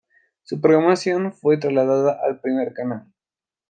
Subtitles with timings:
[0.41, 3.05] Su programación fue trasladada al primer canal.